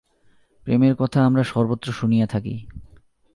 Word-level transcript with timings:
প্রেমের 0.63 0.95
কথা 0.95 1.25
আমরা 1.25 1.43
সর্বত্র 1.43 1.91
শুনিয়া 1.91 2.27
থাকি। 2.27 2.55